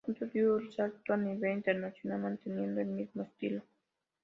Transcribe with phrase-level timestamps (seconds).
[0.03, 3.61] Pronto dio el salto a nivel internacional, manteniendo el mismo estilo.